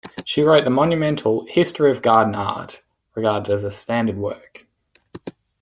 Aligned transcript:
She 0.25 0.41
wrote 0.41 0.63
the 0.63 0.71
monumental 0.71 1.45
"History 1.45 1.91
of 1.91 2.01
Garden 2.01 2.33
Art", 2.33 2.81
regarded 3.13 3.53
as 3.53 3.63
a 3.63 3.69
standard 3.69 4.17
work. 4.17 4.65